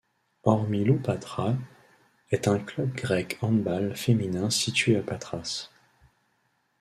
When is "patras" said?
0.99-1.53, 5.03-5.69